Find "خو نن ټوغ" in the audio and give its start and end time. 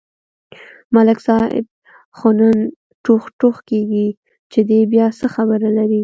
2.17-3.23